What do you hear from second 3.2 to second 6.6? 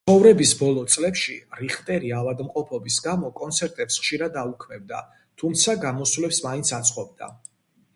კონცერტებს ხშირად აუქმებდა, თუმცა გამოსვლებს